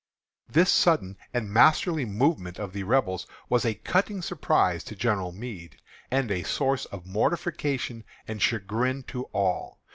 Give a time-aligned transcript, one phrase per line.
[0.49, 5.77] This sudden and masterly movement of the Rebels was a cutting surprise to General Meade,
[6.09, 9.77] and a source of mortification and chagrin to all.